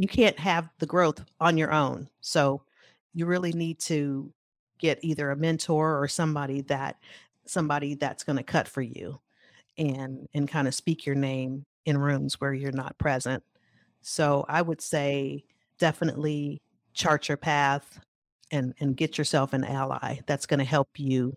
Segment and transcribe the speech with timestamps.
[0.00, 2.08] you can't have the growth on your own.
[2.22, 2.62] So
[3.12, 4.32] you really need to
[4.78, 6.96] get either a mentor or somebody that
[7.44, 9.20] somebody that's going to cut for you
[9.76, 13.42] and and kind of speak your name in rooms where you're not present.
[14.00, 15.44] So I would say
[15.78, 16.62] definitely
[16.94, 18.00] chart your path
[18.50, 21.36] and and get yourself an ally that's going to help you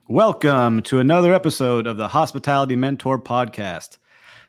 [0.11, 3.97] Welcome to another episode of the Hospitality Mentor Podcast.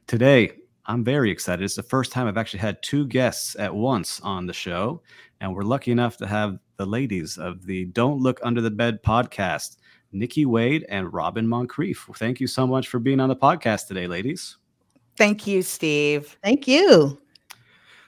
[0.08, 0.50] Today,
[0.86, 1.62] I'm very excited.
[1.62, 5.02] It's the first time I've actually had two guests at once on the show,
[5.40, 9.04] and we're lucky enough to have the ladies of the Don't Look Under the Bed
[9.04, 9.76] podcast,
[10.10, 12.16] Nikki Wade and Robin Moncrieffe.
[12.16, 14.56] Thank you so much for being on the podcast today, ladies.
[15.16, 16.36] Thank you, Steve.
[16.42, 17.20] Thank you.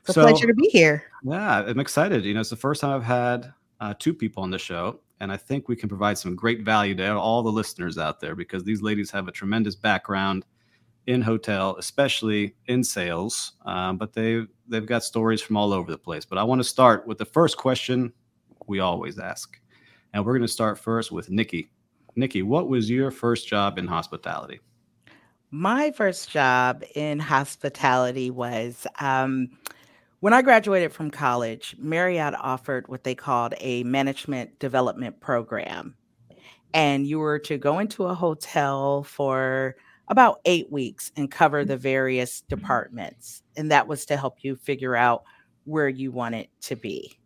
[0.01, 1.05] It's a so, pleasure to be here.
[1.23, 2.25] Yeah, I'm excited.
[2.25, 5.31] You know, it's the first time I've had uh, two people on the show, and
[5.33, 8.65] I think we can provide some great value to all the listeners out there because
[8.65, 10.45] these ladies have a tremendous background
[11.07, 13.53] in hotel, especially in sales.
[13.65, 16.25] Um, but they they've got stories from all over the place.
[16.25, 18.13] But I want to start with the first question
[18.67, 19.61] we always ask,
[20.13, 21.71] and we're going to start first with Nikki.
[22.17, 24.61] Nikki, what was your first job in hospitality?
[25.51, 29.51] My first job in hospitality was um,
[30.25, 35.97] when I graduated from college, Marriott offered what they called a management development program.
[36.73, 39.77] And you were to go into a hotel for
[40.09, 43.43] about eight weeks and cover the various departments.
[43.59, 45.25] And that was to help you figure out
[45.65, 47.19] where you wanted to be.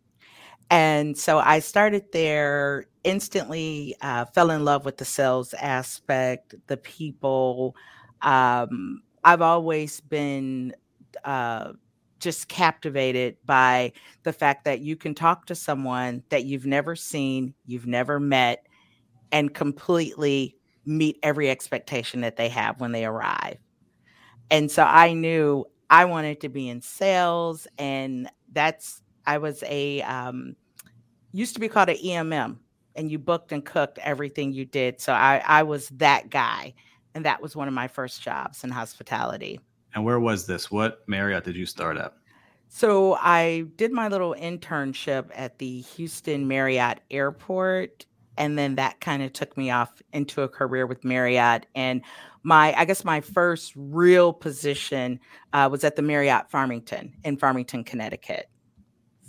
[0.69, 6.75] And so I started there, instantly uh, fell in love with the sales aspect, the
[6.75, 7.77] people.
[8.21, 10.73] Um, I've always been
[11.23, 11.71] uh,
[12.19, 13.91] just captivated by
[14.23, 18.65] the fact that you can talk to someone that you've never seen, you've never met,
[19.31, 23.57] and completely meet every expectation that they have when they arrive.
[24.51, 30.01] And so I knew I wanted to be in sales, and that's I was a
[30.01, 30.55] um,
[31.31, 32.57] used to be called an EMM,
[32.95, 34.99] and you booked and cooked everything you did.
[34.99, 36.73] So I I was that guy,
[37.13, 39.59] and that was one of my first jobs in hospitality.
[39.95, 40.69] And where was this?
[40.69, 42.13] What Marriott did you start at?
[42.67, 48.05] So I did my little internship at the Houston Marriott Airport.
[48.37, 51.65] And then that kind of took me off into a career with Marriott.
[51.75, 52.01] And
[52.43, 55.19] my, I guess my first real position
[55.51, 58.49] uh, was at the Marriott Farmington in Farmington, Connecticut.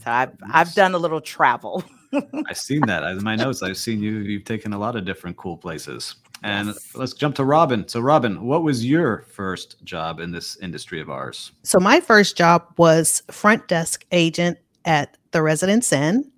[0.04, 0.50] So I've, nice.
[0.52, 1.82] I've done a little travel.
[2.48, 3.62] I've seen that in my notes.
[3.62, 6.16] I've seen you, you've taken a lot of different cool places.
[6.42, 6.94] And yes.
[6.94, 7.86] let's jump to Robin.
[7.86, 11.52] So, Robin, what was your first job in this industry of ours?
[11.62, 16.30] So, my first job was front desk agent at the Residence Inn.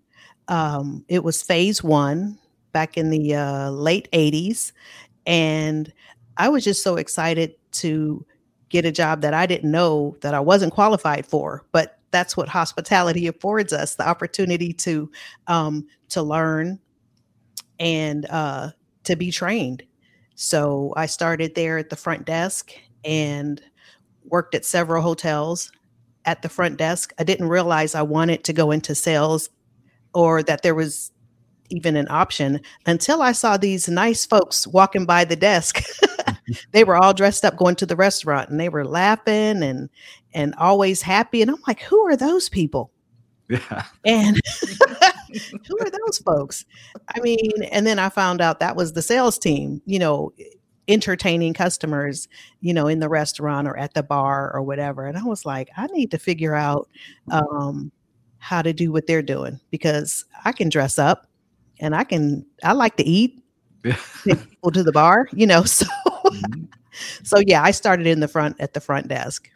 [0.48, 2.38] Um, it was phase one
[2.72, 4.72] back in the uh, late 80s.
[5.26, 5.92] And
[6.36, 8.24] I was just so excited to
[8.68, 11.64] get a job that I didn't know that I wasn't qualified for.
[11.70, 15.10] But that's what hospitality affords us the opportunity to
[15.46, 16.78] um, to learn
[17.78, 18.70] and uh,
[19.04, 19.82] to be trained
[20.42, 22.72] so I started there at the front desk
[23.04, 23.62] and
[24.24, 25.70] worked at several hotels
[26.24, 27.12] at the front desk.
[27.16, 29.50] I didn't realize I wanted to go into sales
[30.14, 31.12] or that there was
[31.70, 35.80] even an option until I saw these nice folks walking by the desk.
[36.72, 39.88] they were all dressed up going to the restaurant and they were laughing and
[40.34, 42.90] and always happy and I'm like, "Who are those people?"
[43.48, 43.84] Yeah.
[44.04, 44.40] And
[45.68, 46.64] who are those folks?
[47.14, 50.32] I mean, and then I found out that was the sales team, you know,
[50.88, 52.28] entertaining customers,
[52.60, 55.06] you know, in the restaurant or at the bar or whatever.
[55.06, 56.88] And I was like, I need to figure out
[57.30, 57.92] um,
[58.38, 61.26] how to do what they're doing because I can dress up
[61.80, 63.38] and I can, I like to eat.
[64.24, 65.86] people to the bar, you know, so.
[66.06, 66.64] Mm-hmm.
[67.22, 69.48] So yeah, I started in the front at the front desk.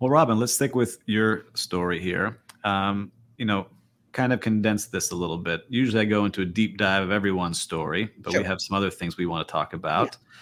[0.00, 2.38] Well, Robin, let's stick with your story here.
[2.64, 3.68] Um, you know,
[4.14, 5.62] kind of condense this a little bit.
[5.68, 8.40] Usually I go into a deep dive of everyone's story, but sure.
[8.40, 10.06] we have some other things we want to talk about.
[10.06, 10.40] Yeah.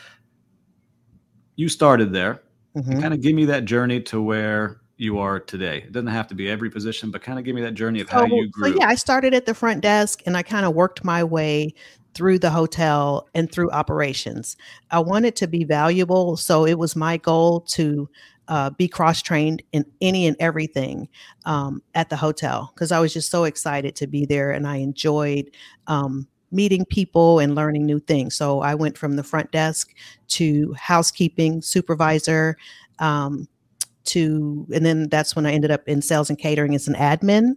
[1.56, 2.42] You started there.
[2.76, 3.00] Mm-hmm.
[3.00, 5.78] Kind of give me that journey to where you are today.
[5.78, 8.08] It doesn't have to be every position, but kind of give me that journey of
[8.08, 8.72] how you grew.
[8.72, 11.74] So yeah, I started at the front desk and I kind of worked my way
[12.14, 14.56] through the hotel and through operations.
[14.90, 18.08] I wanted to be valuable, so it was my goal to
[18.48, 21.08] uh, be cross trained in any and everything
[21.44, 24.76] um, at the hotel because I was just so excited to be there and I
[24.76, 25.50] enjoyed
[25.86, 28.36] um, meeting people and learning new things.
[28.36, 29.94] So I went from the front desk
[30.28, 32.56] to housekeeping supervisor.
[32.98, 33.48] Um,
[34.04, 37.54] to and then that's when I ended up in sales and catering as an admin,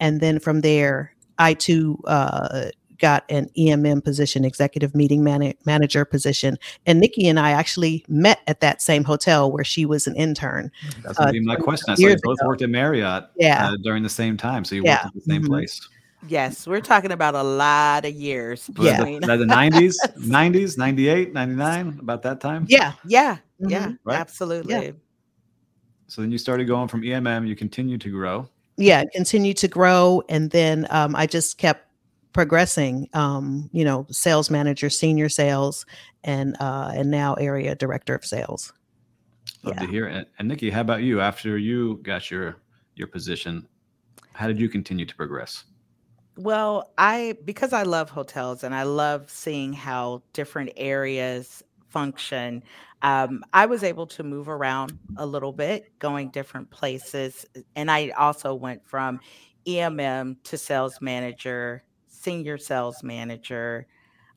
[0.00, 2.70] and then from there I too uh,
[3.02, 6.56] got an EMM position, executive meeting man- manager position.
[6.86, 10.70] And Nikki and I actually met at that same hotel where she was an intern.
[11.02, 11.92] That's uh, my question.
[11.92, 12.46] I saw you both ago.
[12.46, 13.68] worked at Marriott yeah.
[13.68, 14.64] Uh, during the same time.
[14.64, 15.04] So you yeah.
[15.04, 15.50] worked at the same mm-hmm.
[15.50, 15.88] place.
[16.28, 18.70] Yes, we're talking about a lot of years.
[18.78, 19.02] Yeah.
[19.02, 22.64] The, the 90s, 90s, 98, 99, about that time?
[22.68, 23.70] Yeah, yeah, mm-hmm.
[23.70, 24.20] yeah, right?
[24.20, 24.72] absolutely.
[24.72, 24.90] Yeah.
[26.06, 28.48] So then you started going from EMM, you continued to grow.
[28.76, 30.22] Yeah, continued to grow.
[30.28, 31.88] And then um, I just kept
[32.32, 35.86] progressing um, you know sales manager senior sales
[36.24, 38.72] and uh, and now area director of sales.
[39.64, 39.86] Love yeah.
[39.86, 40.28] to hear it.
[40.38, 41.20] And nikki how about you?
[41.20, 42.56] After you got your
[42.94, 43.66] your position
[44.34, 45.64] how did you continue to progress?
[46.36, 52.62] Well i because i love hotels and i love seeing how different areas function
[53.02, 57.44] um, i was able to move around a little bit going different places
[57.76, 59.20] and i also went from
[59.66, 61.84] emm to sales manager
[62.22, 63.86] senior sales manager.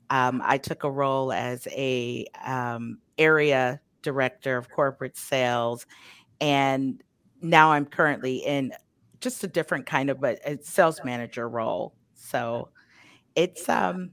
[0.09, 5.85] Um, I took a role as a um, area director of corporate sales,
[6.39, 7.01] and
[7.41, 8.73] now I'm currently in
[9.19, 11.95] just a different kind of a, a sales manager role.
[12.13, 12.69] So
[13.35, 14.11] it's um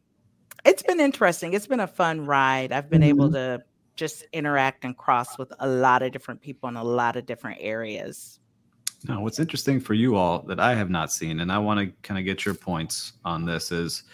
[0.64, 1.54] it's been interesting.
[1.54, 2.72] It's been a fun ride.
[2.72, 3.08] I've been mm-hmm.
[3.08, 3.62] able to
[3.96, 7.58] just interact and cross with a lot of different people in a lot of different
[7.60, 8.40] areas.
[9.08, 11.92] Now, what's interesting for you all that I have not seen, and I want to
[12.02, 14.04] kind of get your points on this, is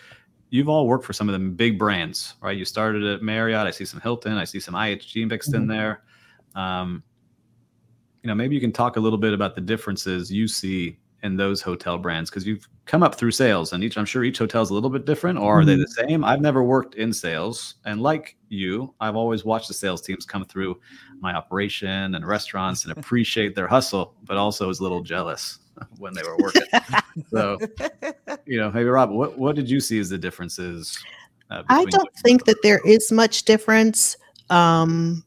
[0.50, 2.56] you've all worked for some of the big brands, right?
[2.56, 3.66] You started at Marriott.
[3.66, 4.32] I see some Hilton.
[4.32, 5.62] I see some IHG mixed mm-hmm.
[5.62, 6.02] in there.
[6.54, 7.02] Um,
[8.22, 11.36] you know, maybe you can talk a little bit about the differences you see in
[11.36, 14.62] those hotel brands because you've come up through sales and each i'm sure each hotel
[14.62, 15.68] is a little bit different or are mm-hmm.
[15.68, 16.24] they the same?
[16.24, 20.44] I've never worked in sales and like you i've always watched the sales teams come
[20.44, 20.80] through
[21.20, 25.58] my operation and restaurants and appreciate their hustle but also was a little jealous
[25.98, 26.62] when they were working.
[27.30, 27.58] So
[28.46, 30.98] you know maybe rob what, what did you see as the differences
[31.50, 34.16] uh, i don't think that there is much difference.
[34.50, 35.24] Um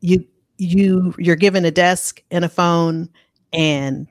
[0.00, 0.26] you
[0.58, 3.08] you you're given a desk and a phone
[3.52, 4.06] and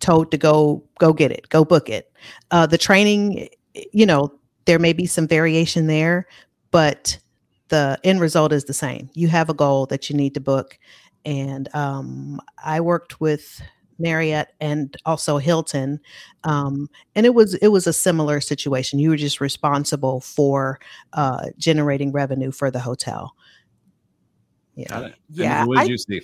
[0.00, 2.12] told to go go get it, go book it.
[2.50, 3.48] Uh, the training,
[3.92, 4.32] you know,
[4.64, 6.26] there may be some variation there,
[6.70, 7.18] but
[7.68, 9.10] the end result is the same.
[9.14, 10.78] You have a goal that you need to book,
[11.24, 13.60] and um, I worked with
[13.98, 16.00] Marriott and also Hilton,
[16.44, 18.98] um, and it was it was a similar situation.
[18.98, 20.78] You were just responsible for
[21.12, 23.34] uh, generating revenue for the hotel.
[24.74, 25.64] Yeah, yeah.
[25.64, 26.20] what did I, you see?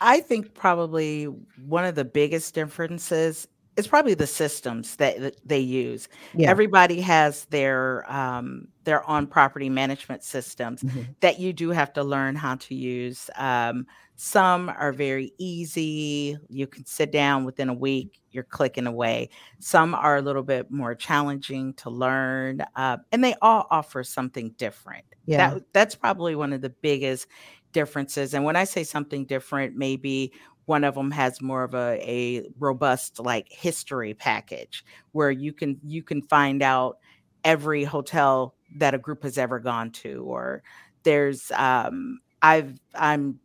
[0.00, 1.24] I think probably
[1.66, 6.08] one of the biggest differences is probably the systems that, they use.
[6.34, 6.50] Yeah.
[6.50, 11.02] Everybody has their um, their on property management systems mm-hmm.
[11.20, 13.30] that you do have to learn how to use.
[13.36, 13.86] Um,
[14.16, 16.38] some are very easy.
[16.48, 19.30] You can sit down within a week, you're clicking away.
[19.58, 24.50] Some are a little bit more challenging to learn, uh, and they all offer something
[24.56, 25.04] different.
[25.26, 27.26] Yeah, that, that's probably one of the biggest
[27.74, 28.32] differences.
[28.32, 30.32] And when I say something different, maybe
[30.66, 35.78] one of them has more of a, a robust like history package where you can
[35.84, 36.98] you can find out
[37.44, 40.62] every hotel that a group has ever gone to or
[41.02, 43.38] there's um i've i'm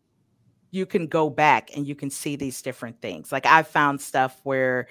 [0.72, 3.32] you can go back and you can see these different things.
[3.32, 4.88] Like i've found stuff where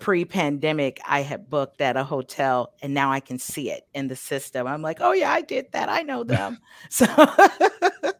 [0.00, 4.16] pre-pandemic i had booked at a hotel and now i can see it in the
[4.16, 4.66] system.
[4.66, 5.88] I'm like oh yeah i did that.
[5.88, 6.58] I know them.
[6.90, 7.06] So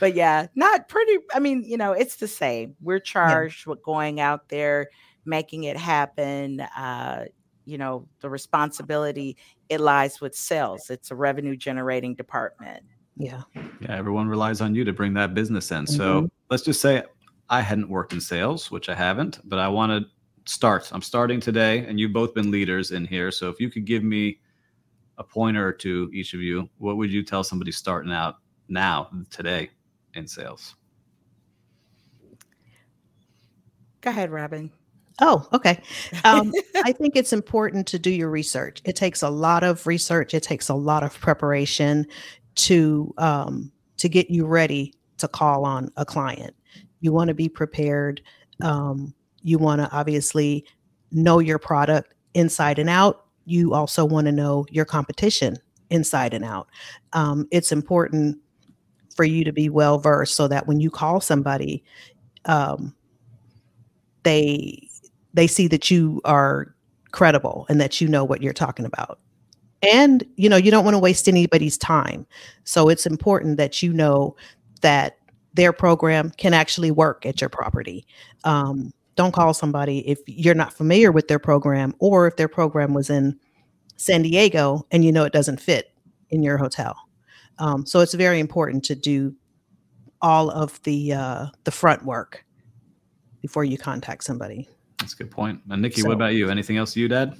[0.00, 1.18] but yeah, not pretty.
[1.34, 2.76] I mean, you know, it's the same.
[2.80, 3.70] We're charged yeah.
[3.70, 4.88] with going out there,
[5.24, 6.60] making it happen.
[6.60, 7.26] Uh,
[7.64, 9.36] you know, the responsibility
[9.68, 10.88] it lies with sales.
[10.90, 12.82] It's a revenue generating department.
[13.16, 13.42] Yeah.
[13.54, 15.84] Yeah, everyone relies on you to bring that business in.
[15.84, 15.94] Mm-hmm.
[15.94, 17.02] So let's just say
[17.50, 20.08] I hadn't worked in sales, which I haven't, but I want to
[20.50, 20.90] start.
[20.92, 23.30] I'm starting today, and you've both been leaders in here.
[23.30, 24.40] So if you could give me
[25.18, 28.36] a pointer to each of you, what would you tell somebody starting out
[28.68, 29.70] now, today,
[30.14, 30.74] in sales?
[34.00, 34.70] Go ahead, Robin.
[35.20, 35.80] Oh, okay.
[36.24, 38.80] Um, I think it's important to do your research.
[38.84, 40.34] It takes a lot of research.
[40.34, 42.06] It takes a lot of preparation
[42.56, 46.54] to um, to get you ready to call on a client.
[47.00, 48.22] You want to be prepared.
[48.62, 50.64] Um, you want to obviously
[51.10, 53.24] know your product inside and out.
[53.44, 55.56] You also want to know your competition
[55.90, 56.68] inside and out.
[57.12, 58.38] Um, it's important
[59.18, 61.82] for you to be well versed so that when you call somebody,
[62.44, 62.94] um,
[64.22, 64.88] they
[65.34, 66.72] they see that you are
[67.10, 69.18] credible and that you know what you're talking about.
[69.82, 72.28] And you know, you don't want to waste anybody's time.
[72.62, 74.36] So it's important that you know
[74.82, 75.18] that
[75.54, 78.06] their program can actually work at your property.
[78.44, 82.94] Um, don't call somebody if you're not familiar with their program or if their program
[82.94, 83.36] was in
[83.96, 85.90] San Diego and you know it doesn't fit
[86.30, 87.07] in your hotel.
[87.58, 89.34] Um, so it's very important to do
[90.20, 92.44] all of the uh, the front work
[93.42, 94.68] before you contact somebody.
[94.98, 95.60] That's a good point.
[95.70, 96.50] And Nikki, so, what about you?
[96.50, 97.36] Anything else you'd add?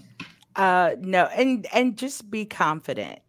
[0.57, 3.21] Uh, no, and and just be confident.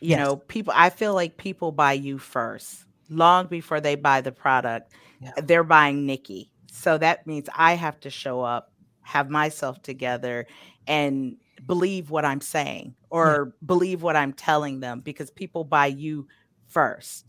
[0.00, 0.18] You yes.
[0.18, 0.72] know, people.
[0.76, 4.92] I feel like people buy you first, long before they buy the product.
[5.20, 5.32] Yeah.
[5.42, 8.72] They're buying Nikki, so that means I have to show up,
[9.02, 10.46] have myself together,
[10.86, 13.66] and believe what I'm saying or yeah.
[13.66, 16.26] believe what I'm telling them because people buy you
[16.68, 17.26] first.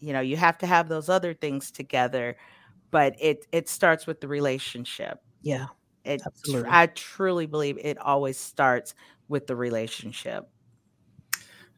[0.00, 2.36] You know, you have to have those other things together,
[2.90, 5.20] but it it starts with the relationship.
[5.42, 5.66] Yeah.
[6.04, 6.70] It absolutely.
[6.72, 8.94] I truly believe it always starts
[9.28, 10.48] with the relationship.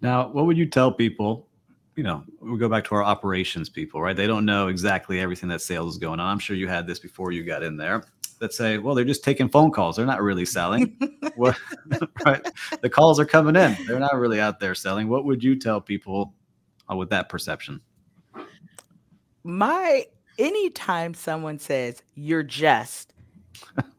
[0.00, 1.48] Now, what would you tell people?
[1.96, 4.16] You know, we go back to our operations people, right?
[4.16, 6.26] They don't know exactly everything that sales is going on.
[6.26, 8.04] I'm sure you had this before you got in there
[8.42, 9.96] that say, well, they're just taking phone calls.
[9.96, 10.96] They're not really selling.
[11.36, 11.56] what,
[12.26, 12.44] right?
[12.82, 13.76] The calls are coming in.
[13.86, 15.08] They're not really out there selling.
[15.08, 16.34] What would you tell people
[16.90, 17.80] uh, with that perception?
[19.44, 20.06] My
[20.38, 23.14] anytime someone says you're just,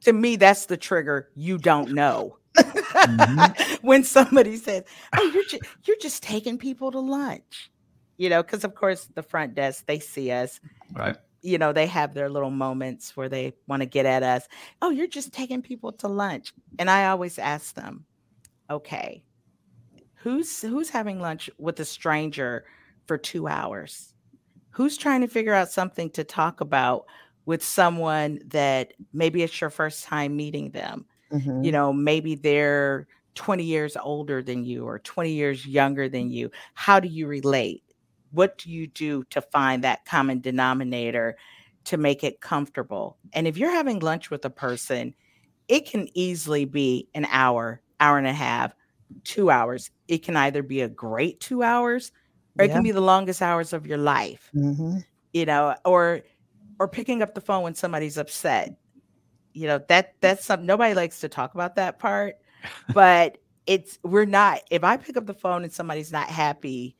[0.02, 1.30] to me, that's the trigger.
[1.36, 2.38] You don't know.
[2.58, 3.76] mm-hmm.
[3.82, 4.84] when somebody says,
[5.18, 7.72] "Oh, you're just, you're just taking people to lunch,"
[8.18, 10.60] you know, because of course the front desk they see us,
[10.92, 11.18] right?
[11.44, 14.48] You know, they have their little moments where they want to get at us.
[14.82, 16.54] Oh, you're just taking people to lunch.
[16.80, 18.06] And I always ask them,
[18.70, 19.24] okay,
[20.16, 22.66] who's who's having lunch with a stranger
[23.06, 24.14] for two hours?
[24.72, 27.06] Who's trying to figure out something to talk about
[27.46, 31.06] with someone that maybe it's your first time meeting them?
[31.32, 31.64] Mm-hmm.
[31.64, 36.50] You know, maybe they're 20 years older than you or 20 years younger than you.
[36.74, 37.84] How do you relate?
[38.34, 41.38] What do you do to find that common denominator
[41.86, 43.18] to make it comfortable?
[43.34, 45.14] And if you're having lunch with a person,
[45.68, 48.76] it can easily be an hour, hour and a half,
[49.24, 49.92] two hours.
[50.08, 52.12] It can either be a great two hours
[52.58, 52.72] or yeah.
[52.72, 54.50] it can be the longest hours of your life.
[54.56, 55.00] Mm-hmm.
[55.34, 56.22] You know, or
[56.80, 58.76] or picking up the phone when somebody's upset.
[59.54, 62.36] You know, that that's something nobody likes to talk about that part,
[62.94, 66.96] but it's we're not if I pick up the phone and somebody's not happy,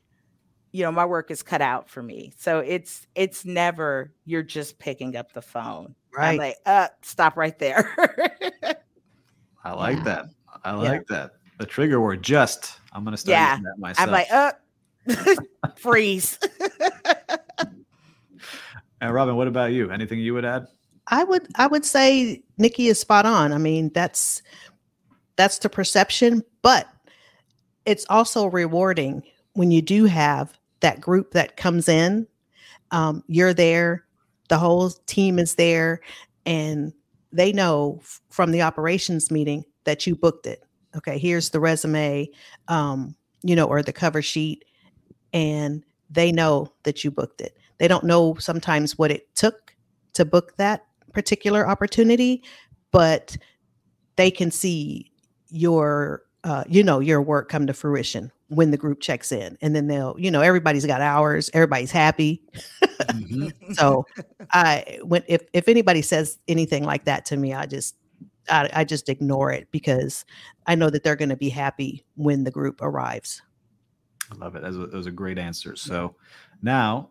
[0.74, 2.32] you know my work is cut out for me.
[2.36, 5.94] So it's it's never you're just picking up the phone.
[6.12, 6.30] Right.
[6.30, 7.94] I'm like uh stop right there.
[9.64, 10.02] I like yeah.
[10.02, 10.26] that.
[10.64, 11.16] I like yeah.
[11.16, 11.30] that.
[11.60, 13.56] The trigger word just i'm gonna start yeah.
[13.56, 14.52] that myself i'm like uh
[15.76, 16.38] freeze.
[19.00, 19.90] And robin what about you?
[19.90, 20.66] Anything you would add?
[21.06, 23.52] I would i would say nikki is spot on.
[23.52, 24.42] I mean that's
[25.36, 26.88] that's the perception but
[27.86, 32.26] it's also rewarding when you do have that group that comes in,
[32.90, 34.04] um, you're there,
[34.50, 35.98] the whole team is there,
[36.44, 36.92] and
[37.32, 40.62] they know from the operations meeting that you booked it.
[40.94, 42.28] Okay, here's the resume,
[42.68, 44.66] um, you know, or the cover sheet,
[45.32, 47.56] and they know that you booked it.
[47.78, 49.74] They don't know sometimes what it took
[50.12, 52.42] to book that particular opportunity,
[52.92, 53.38] but
[54.16, 55.10] they can see
[55.48, 59.74] your, uh, you know, your work come to fruition when the group checks in and
[59.74, 62.42] then they'll you know everybody's got hours everybody's happy.
[62.84, 63.72] Mm-hmm.
[63.72, 64.04] so
[64.52, 67.96] i when if, if anybody says anything like that to me i just
[68.50, 70.24] I, I just ignore it because
[70.66, 73.42] i know that they're going to be happy when the group arrives.
[74.30, 74.62] I love it.
[74.62, 75.76] That was, a, that was a great answer.
[75.76, 76.14] So
[76.62, 77.10] now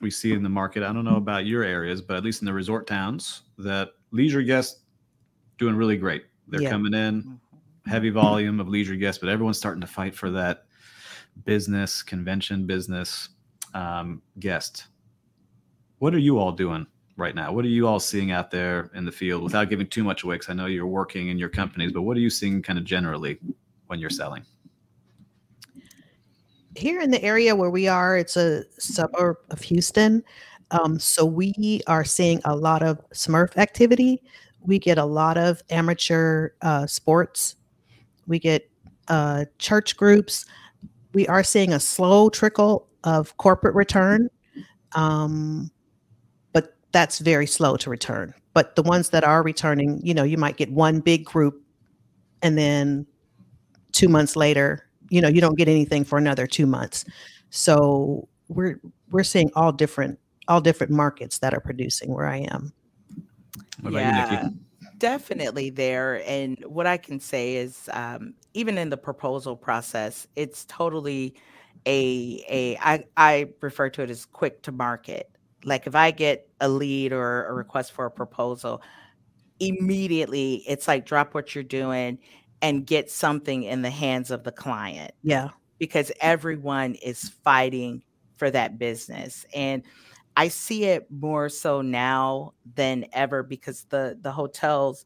[0.00, 2.46] we see in the market i don't know about your areas but at least in
[2.46, 4.80] the resort towns that leisure guests
[5.58, 6.24] doing really great.
[6.48, 6.70] They're yeah.
[6.70, 7.40] coming in
[7.86, 10.64] heavy volume of leisure guests, but everyone's starting to fight for that
[11.44, 13.30] business convention business
[13.74, 14.86] um, guest.
[15.98, 16.86] What are you all doing
[17.16, 17.52] right now?
[17.52, 20.36] What are you all seeing out there in the field without giving too much away?
[20.36, 22.84] Because I know you're working in your companies, but what are you seeing kind of
[22.84, 23.38] generally
[23.86, 24.44] when you're selling?
[26.76, 30.24] Here in the area where we are, it's a suburb of Houston.
[30.72, 34.22] Um, so we are seeing a lot of SMERF activity.
[34.60, 37.56] We get a lot of amateur uh, sports.
[38.26, 38.68] We get
[39.08, 40.46] uh, church groups.
[41.14, 44.28] We are seeing a slow trickle of corporate return,
[44.92, 45.70] um,
[46.52, 48.34] but that's very slow to return.
[48.52, 51.62] But the ones that are returning, you know, you might get one big group,
[52.42, 53.06] and then
[53.92, 57.04] two months later, you know, you don't get anything for another two months.
[57.50, 58.80] So we're
[59.10, 60.18] we're seeing all different
[60.48, 62.72] all different markets that are producing where I am.
[63.82, 64.48] yeah,
[64.98, 66.22] definitely there.
[66.26, 71.34] And what I can say is, um, even in the proposal process, it's totally
[71.86, 75.30] a a I I refer to it as quick to market.
[75.64, 78.80] Like if I get a lead or a request for a proposal,
[79.60, 82.18] immediately it's like drop what you're doing
[82.62, 85.12] and get something in the hands of the client.
[85.22, 85.50] Yeah.
[85.78, 88.02] Because everyone is fighting
[88.36, 89.44] for that business.
[89.54, 89.82] And
[90.36, 95.04] I see it more so now than ever because the the hotels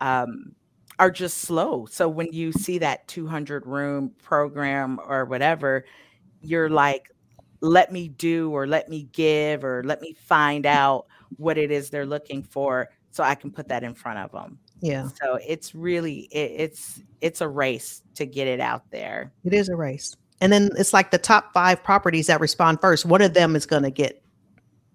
[0.00, 0.54] um,
[0.98, 1.86] are just slow.
[1.86, 5.84] So when you see that 200 room program or whatever,
[6.40, 7.10] you're like,
[7.60, 11.90] let me do or let me give or let me find out what it is
[11.90, 14.58] they're looking for so I can put that in front of them.
[14.80, 15.08] Yeah.
[15.22, 19.32] So it's really it, it's it's a race to get it out there.
[19.44, 20.16] It is a race.
[20.40, 23.66] And then it's like the top 5 properties that respond first, one of them is
[23.66, 24.23] going to get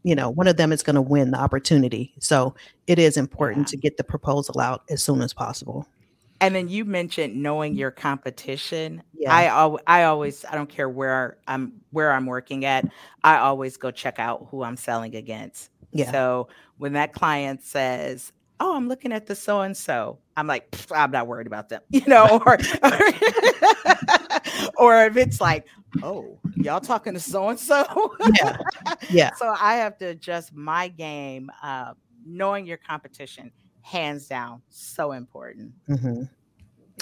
[0.04, 2.14] you know, one of them is going to win the opportunity.
[2.20, 2.56] So
[2.88, 3.72] it is important yeah.
[3.72, 5.88] to get the proposal out as soon as possible.
[6.42, 9.04] And then you mentioned knowing your competition.
[9.14, 9.34] Yeah.
[9.34, 12.86] I al- I always I don't care where I'm where I'm working at.
[13.24, 15.70] I always go check out who I'm selling against.
[15.92, 16.12] Yeah.
[16.12, 16.48] So
[16.78, 21.12] when that client says, "Oh, I'm looking at the so and so," I'm like, "I'm
[21.12, 23.00] not worried about them," you know, or or,
[24.78, 25.68] or if it's like,
[26.04, 28.58] "Oh, y'all talking to so and so," yeah,
[29.10, 29.32] yeah.
[29.38, 31.52] So I have to adjust my game.
[31.64, 31.94] Uh,
[32.26, 36.24] knowing your competition hands down so important mm-hmm.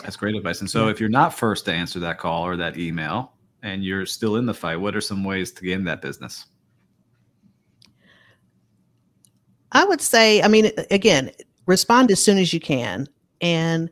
[0.04, 0.92] that's great advice and so yeah.
[0.92, 4.46] if you're not first to answer that call or that email and you're still in
[4.46, 6.46] the fight what are some ways to gain that business
[9.72, 11.32] i would say i mean again
[11.68, 13.08] respond as soon as you can
[13.42, 13.90] and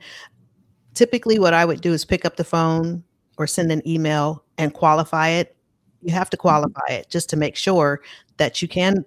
[0.93, 3.03] typically what i would do is pick up the phone
[3.37, 5.55] or send an email and qualify it
[6.01, 8.01] you have to qualify it just to make sure
[8.37, 9.05] that you can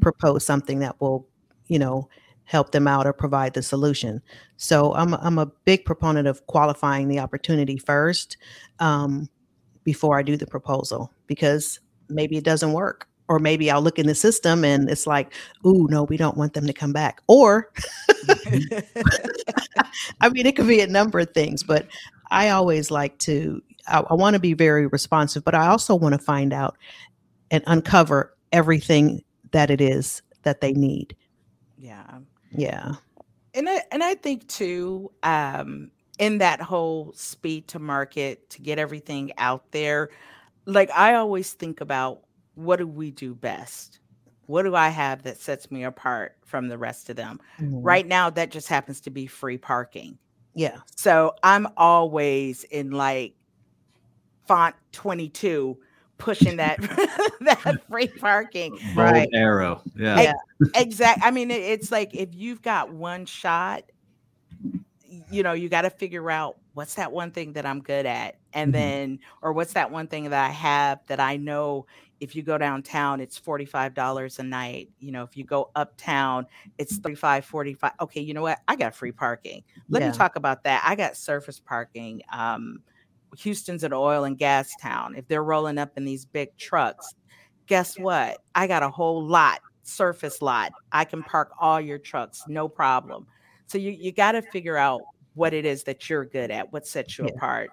[0.00, 1.28] propose something that will
[1.68, 2.08] you know
[2.44, 4.22] help them out or provide the solution.
[4.56, 8.36] So I'm I'm a big proponent of qualifying the opportunity first
[8.78, 9.28] um,
[9.82, 13.08] before I do the proposal because maybe it doesn't work.
[13.28, 15.32] Or maybe I'll look in the system and it's like,
[15.66, 17.22] ooh, no, we don't want them to come back.
[17.26, 17.70] Or,
[20.20, 21.86] I mean, it could be a number of things, but
[22.30, 26.12] I always like to, I, I want to be very responsive, but I also want
[26.14, 26.76] to find out
[27.50, 31.16] and uncover everything that it is that they need.
[31.78, 32.18] Yeah.
[32.50, 32.92] Yeah.
[33.54, 38.78] And I, and I think too, um, in that whole speed to market to get
[38.78, 40.10] everything out there,
[40.66, 42.23] like I always think about
[42.54, 44.00] what do we do best?
[44.46, 47.40] What do I have that sets me apart from the rest of them?
[47.58, 47.80] Mm-hmm.
[47.80, 50.18] Right now, that just happens to be free parking.
[50.54, 50.78] Yeah.
[50.96, 53.34] So I'm always in like
[54.46, 55.78] font 22
[56.18, 56.80] pushing that
[57.40, 58.72] that free parking.
[58.94, 59.28] Bold right.
[59.32, 59.82] arrow.
[59.96, 60.20] Yeah.
[60.20, 60.32] yeah.
[60.74, 61.22] Exactly.
[61.26, 63.84] I mean, it, it's like if you've got one shot,
[65.30, 68.36] you know, you got to figure out what's that one thing that I'm good at,
[68.52, 68.80] and mm-hmm.
[68.80, 71.86] then, or what's that one thing that I have that I know
[72.24, 74.88] if you go downtown, it's $45 a night.
[74.98, 76.46] You know, if you go uptown,
[76.78, 77.92] it's 35, 45.
[78.00, 78.60] Okay, you know what?
[78.66, 79.62] I got free parking.
[79.90, 80.10] Let yeah.
[80.10, 80.82] me talk about that.
[80.86, 82.22] I got surface parking.
[82.32, 82.80] Um,
[83.36, 85.14] Houston's an oil and gas town.
[85.16, 87.14] If they're rolling up in these big trucks,
[87.66, 88.38] guess what?
[88.54, 90.72] I got a whole lot, surface lot.
[90.92, 93.26] I can park all your trucks, no problem.
[93.66, 95.02] So you, you got to figure out
[95.34, 97.34] what it is that you're good at, what sets you yeah.
[97.34, 97.70] apart.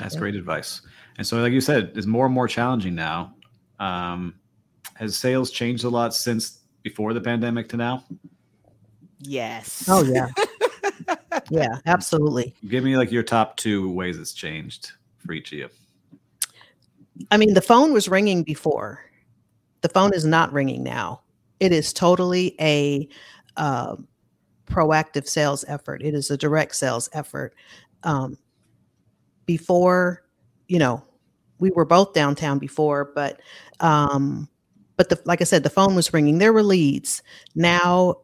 [0.00, 0.82] That's great advice.
[1.18, 3.34] And so, like you said, it's more and more challenging now.
[3.78, 4.34] Um,
[4.94, 8.04] has sales changed a lot since before the pandemic to now?
[9.20, 9.84] Yes.
[9.88, 10.28] Oh, yeah.
[11.50, 12.54] yeah, absolutely.
[12.68, 15.68] Give me like your top two ways it's changed for each of you.
[17.30, 19.00] I mean, the phone was ringing before.
[19.80, 21.22] The phone is not ringing now.
[21.60, 23.08] It is totally a
[23.56, 23.96] uh,
[24.66, 26.02] proactive sales effort.
[26.02, 27.54] It is a direct sales effort.
[28.02, 28.36] Um,
[29.46, 30.22] before,
[30.68, 31.02] you know,
[31.58, 33.40] we were both downtown before, but
[33.80, 34.48] um,
[34.96, 36.38] but the, like I said, the phone was ringing.
[36.38, 37.22] There were leads.
[37.54, 38.16] Now,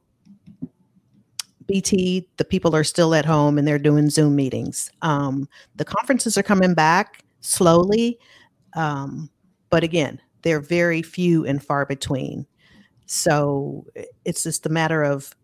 [1.67, 4.91] BT, the people are still at home and they're doing Zoom meetings.
[5.03, 8.19] Um, the conferences are coming back slowly,
[8.75, 9.31] um,
[9.69, 12.47] but again, they're very few and far between.
[13.07, 13.87] So
[14.25, 15.35] it's just a matter of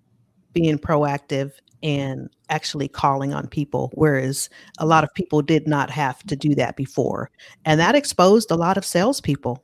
[0.53, 6.23] being proactive and actually calling on people, whereas a lot of people did not have
[6.25, 7.31] to do that before.
[7.65, 9.63] And that exposed a lot of salespeople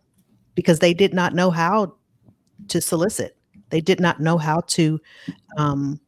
[0.54, 1.94] because they did not know how
[2.68, 3.36] to solicit.
[3.70, 5.00] They did not know how to
[5.56, 6.00] um,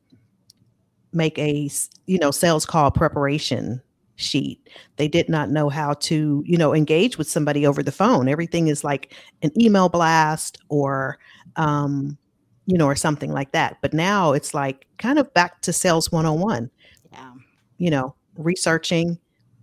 [1.13, 1.71] make a
[2.07, 3.81] you know sales call preparation
[4.17, 4.69] sheet.
[4.97, 8.29] They did not know how to you know engage with somebody over the phone.
[8.29, 11.19] Everything is like an email blast or
[11.57, 12.19] um,
[12.67, 13.79] you know or something like that.
[13.81, 16.71] But now it's like kind of back to sales 101.
[17.13, 17.33] Yeah.
[17.79, 19.19] You know, researching,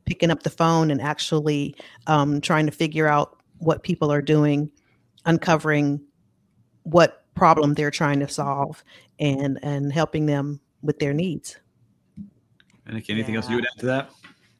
[0.06, 1.76] picking up the phone and actually
[2.08, 4.72] um, trying to figure out what people are doing,
[5.26, 6.02] uncovering
[6.84, 8.84] what problem they're trying to solve,
[9.20, 11.58] and and helping them with their needs.
[12.86, 13.40] And anything yeah.
[13.40, 14.10] else you would add to that?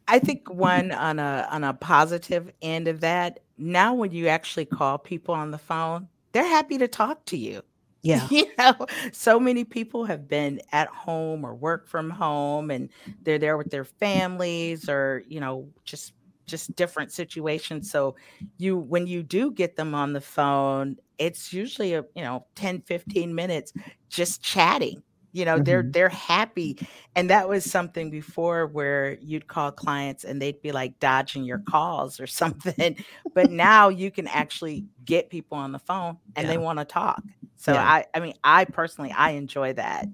[0.08, 3.40] I think one on a on a positive end of that.
[3.58, 7.62] Now, when you actually call people on the phone, they're happy to talk to you.
[8.04, 8.28] Yeah.
[8.32, 8.74] You know,
[9.12, 12.90] so many people have been at home or work from home and
[13.22, 16.14] they're there with their families or, you know, just
[16.48, 17.92] just different situations.
[17.92, 18.16] So
[18.58, 22.82] you when you do get them on the phone, it's usually a, you know, 10,
[22.82, 23.72] 15 minutes
[24.10, 25.04] just chatting.
[25.32, 25.64] You know, mm-hmm.
[25.64, 26.78] they're they're happy.
[27.16, 31.60] And that was something before where you'd call clients and they'd be like dodging your
[31.60, 33.04] calls or something.
[33.34, 36.52] but now you can actually get people on the phone and yeah.
[36.52, 37.24] they want to talk.
[37.56, 37.84] So yeah.
[37.84, 40.08] I I mean, I personally I enjoy that.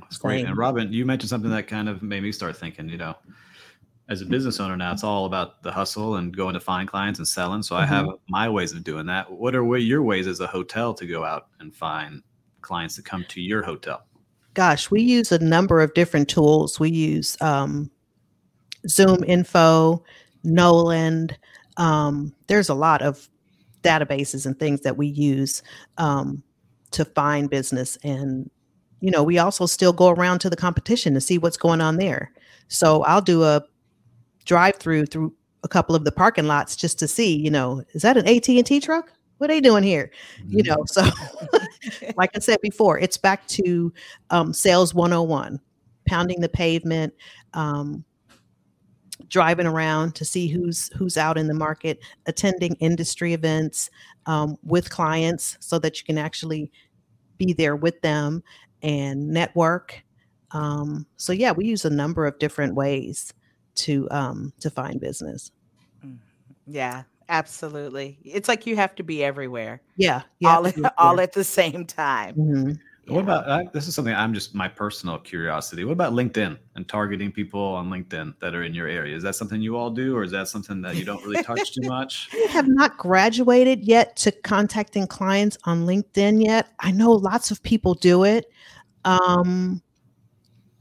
[0.00, 0.46] That's great.
[0.46, 3.14] And Robin, you mentioned something that kind of made me start thinking, you know,
[4.08, 7.18] as a business owner now, it's all about the hustle and going to find clients
[7.18, 7.62] and selling.
[7.62, 7.84] So mm-hmm.
[7.84, 9.30] I have my ways of doing that.
[9.30, 12.22] What are your ways as a hotel to go out and find
[12.62, 14.04] clients to come to your hotel?
[14.54, 16.80] Gosh, we use a number of different tools.
[16.80, 17.90] We use um,
[18.88, 20.02] Zoom Info,
[20.44, 21.36] Knowland.
[21.76, 23.28] Um, there's a lot of
[23.82, 25.62] databases and things that we use
[25.98, 26.42] um,
[26.90, 27.96] to find business.
[28.02, 28.50] And,
[29.00, 31.96] you know, we also still go around to the competition to see what's going on
[31.96, 32.32] there.
[32.68, 33.62] So I'll do a
[34.44, 38.02] drive through through a couple of the parking lots just to see, you know, is
[38.02, 39.12] that an AT&T truck?
[39.38, 40.10] What are they doing here?
[40.46, 41.02] You know, so
[42.16, 43.92] like I said before, it's back to
[44.30, 45.60] um, sales 101,
[46.06, 47.14] pounding the pavement,
[47.54, 48.04] um,
[49.28, 53.90] driving around to see who's who's out in the market, attending industry events
[54.26, 56.70] um, with clients so that you can actually
[57.36, 58.42] be there with them
[58.82, 60.02] and network.
[60.50, 63.32] Um, so yeah, we use a number of different ways
[63.76, 65.52] to um to find business.
[66.04, 66.18] Mm,
[66.66, 68.18] yeah, absolutely.
[68.24, 69.80] It's like you have to be everywhere.
[69.96, 72.34] Yeah, all at, all at the same time.
[72.34, 72.72] Mm-hmm.
[73.08, 73.14] Yeah.
[73.14, 73.88] What about uh, this?
[73.88, 75.84] Is something I'm just my personal curiosity.
[75.84, 79.16] What about LinkedIn and targeting people on LinkedIn that are in your area?
[79.16, 81.72] Is that something you all do, or is that something that you don't really touch
[81.72, 82.28] too much?
[82.34, 86.68] I have not graduated yet to contacting clients on LinkedIn yet.
[86.80, 88.52] I know lots of people do it,
[89.06, 89.80] um,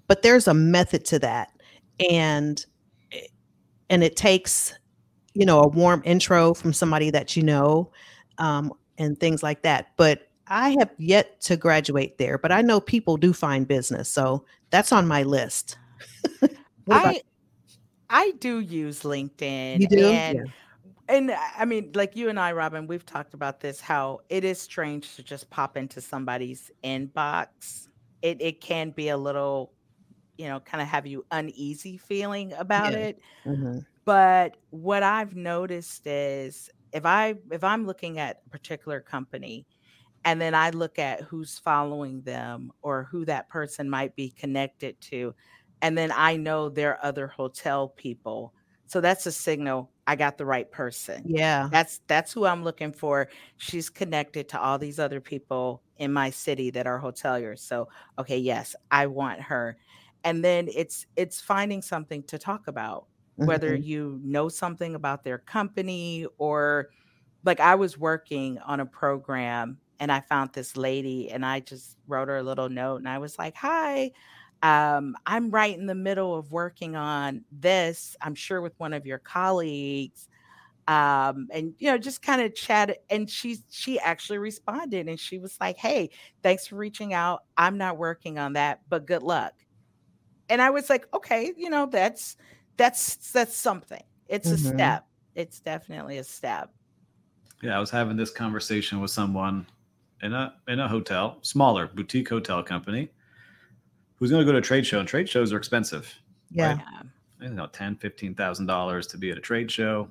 [0.08, 1.50] but there's a method to that,
[2.10, 2.66] and
[3.90, 4.74] and it takes
[5.38, 7.90] you know a warm intro from somebody that you know
[8.38, 12.80] um, and things like that but i have yet to graduate there but i know
[12.80, 15.78] people do find business so that's on my list
[16.90, 17.22] i
[18.10, 20.06] i do use linkedin you do?
[20.08, 21.16] and yeah.
[21.16, 24.60] and i mean like you and i robin we've talked about this how it is
[24.60, 27.88] strange to just pop into somebody's inbox
[28.24, 29.72] it, it can be a little
[30.38, 33.00] you know, kind of have you uneasy feeling about yeah.
[33.00, 33.22] it.
[33.46, 33.80] Mm-hmm.
[34.08, 39.68] But what I've noticed is if I if I'm looking at a particular company
[40.24, 45.02] and then I look at who's following them or who that person might be connected
[45.02, 45.36] to,
[45.82, 48.54] and then I know there are other hotel people.
[48.86, 51.24] So that's a signal I got the right person.
[51.26, 51.68] Yeah.
[51.70, 53.28] That's that's who I'm looking for.
[53.58, 57.60] She's connected to all these other people in my city that are hoteliers.
[57.60, 59.78] So, okay, yes, I want her
[60.24, 63.84] and then it's it's finding something to talk about whether mm-hmm.
[63.84, 66.90] you know something about their company or
[67.44, 71.98] like I was working on a program and I found this lady and I just
[72.08, 74.12] wrote her a little note and I was like, "Hi,
[74.64, 78.16] um, I'm right in the middle of working on this.
[78.22, 80.28] I'm sure with one of your colleagues.
[80.88, 85.38] um, and you know just kind of chat and she she actually responded and she
[85.38, 86.10] was like hey
[86.44, 89.54] thanks for reaching out i'm not working on that but good luck
[90.50, 92.38] and i was like okay you know that's
[92.78, 94.68] that's that's something it's mm-hmm.
[94.68, 96.72] a step it's definitely a step
[97.62, 99.66] yeah i was having this conversation with someone
[100.22, 103.10] in a in a hotel smaller boutique hotel company
[104.16, 106.14] who's going to go to a trade show and trade shows are expensive
[106.52, 107.06] yeah right?
[107.42, 110.10] you know, ten, fifteen thousand dollars to be at a trade show.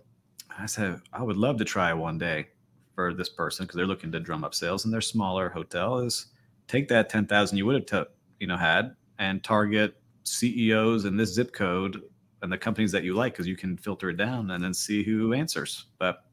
[0.58, 2.48] I said, I would love to try one day
[2.94, 6.26] for this person because they're looking to drum up sales and their smaller hotel is
[6.66, 11.34] take that 10,000 you would have, t- you know, had and target CEOs in this
[11.34, 12.02] zip code
[12.46, 15.02] and the companies that you like because you can filter it down and then see
[15.02, 15.86] who answers.
[15.98, 16.26] But,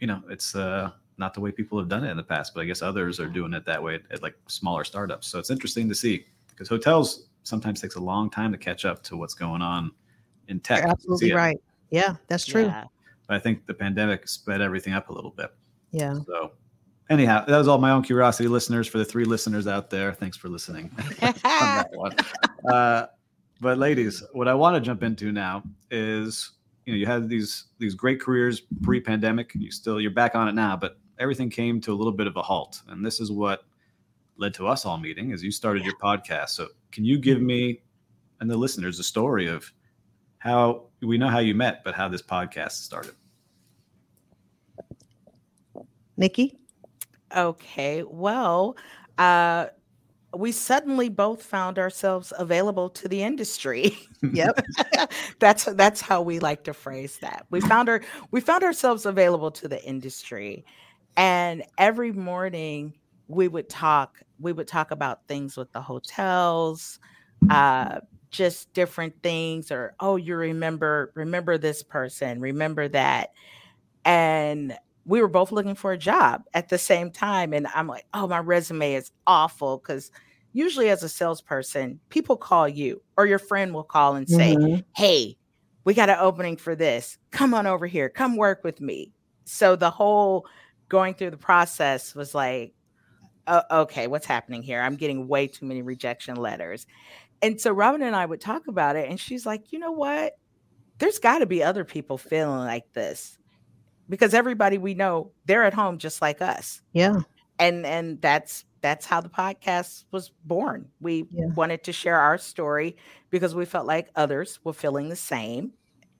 [0.00, 2.62] you know, it's uh, not the way people have done it in the past, but
[2.62, 5.26] I guess others are doing it that way at, at like smaller startups.
[5.26, 9.02] So it's interesting to see because hotels sometimes takes a long time to catch up
[9.02, 9.92] to what's going on
[10.48, 10.78] in tech.
[10.78, 11.60] You're absolutely right.
[11.90, 12.62] Yeah, that's true.
[12.62, 12.84] Yeah.
[13.28, 15.52] But I think the pandemic sped everything up a little bit.
[15.90, 16.14] Yeah.
[16.26, 16.52] So
[17.10, 18.88] anyhow, that was all my own curiosity, listeners.
[18.88, 20.90] For the three listeners out there, thanks for listening
[21.22, 22.16] on that one.
[22.66, 23.08] Uh,
[23.62, 26.50] but ladies, what I want to jump into now is
[26.84, 29.52] you know you had these these great careers pre-pandemic.
[29.54, 32.36] You still you're back on it now, but everything came to a little bit of
[32.36, 33.62] a halt, and this is what
[34.36, 35.30] led to us all meeting.
[35.30, 36.50] Is you started your podcast.
[36.50, 37.82] So can you give me
[38.40, 39.72] and the listeners a story of
[40.38, 43.14] how we know how you met, but how this podcast started.
[46.16, 46.58] Nikki?
[47.36, 48.02] Okay.
[48.02, 48.76] Well,
[49.18, 49.68] uh,
[50.34, 53.98] we suddenly both found ourselves available to the industry.
[54.32, 54.64] Yep.
[55.40, 57.44] that's that's how we like to phrase that.
[57.50, 60.64] We found our we found ourselves available to the industry.
[61.16, 62.94] And every morning
[63.26, 67.00] we would talk, we would talk about things with the hotels,
[67.50, 67.98] uh,
[68.30, 73.30] just different things or oh you remember remember this person remember that
[74.04, 78.06] and we were both looking for a job at the same time and i'm like
[78.14, 80.10] oh my resume is awful because
[80.52, 84.80] usually as a salesperson people call you or your friend will call and say mm-hmm.
[84.94, 85.36] hey
[85.84, 87.18] we got an opening for this.
[87.30, 88.08] Come on over here.
[88.08, 89.12] Come work with me.
[89.44, 90.46] So the whole
[90.88, 92.74] going through the process was like
[93.48, 94.80] uh, okay what's happening here?
[94.80, 96.86] I'm getting way too many rejection letters.
[97.40, 100.38] And so Robin and I would talk about it, and she's like, you know what?
[100.98, 103.36] There's got to be other people feeling like this
[104.08, 106.82] because everybody we know they're at home just like us.
[106.92, 107.20] Yeah.
[107.58, 110.88] And and that's that's how the podcast was born.
[111.00, 111.46] We yeah.
[111.54, 112.96] wanted to share our story
[113.30, 115.72] because we felt like others were feeling the same.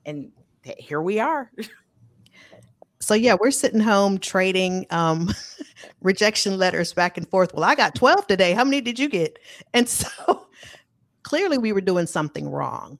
[0.07, 0.31] And
[0.79, 1.51] here we are.
[3.01, 5.35] so yeah, we're sitting home trading um,
[6.01, 7.53] rejection letters back and forth.
[7.53, 8.53] Well, I got 12 today.
[8.53, 9.39] How many did you get?
[9.75, 10.47] And so
[11.23, 12.99] clearly we were doing something wrong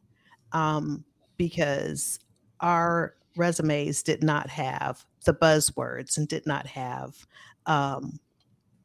[0.53, 1.05] um,
[1.37, 2.19] because
[2.61, 7.27] our resumes did not have the buzzwords and did not have
[7.67, 8.19] um,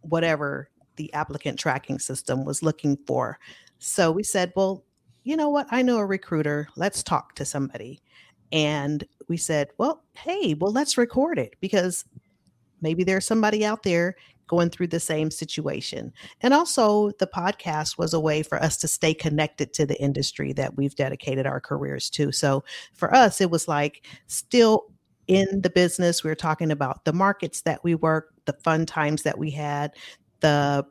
[0.01, 3.39] whatever the applicant tracking system was looking for.
[3.79, 4.83] So we said, well,
[5.23, 5.67] you know what?
[5.71, 6.67] I know a recruiter.
[6.75, 8.01] Let's talk to somebody.
[8.51, 12.05] And we said, well, hey, well, let's record it because
[12.81, 14.15] maybe there's somebody out there
[14.47, 16.13] going through the same situation.
[16.41, 20.53] And also, the podcast was a way for us to stay connected to the industry
[20.53, 22.31] that we've dedicated our careers to.
[22.31, 24.85] So for us, it was like still
[25.27, 26.23] in the business.
[26.23, 29.93] We were talking about the markets that we work, the fun times that we had,
[30.39, 30.85] the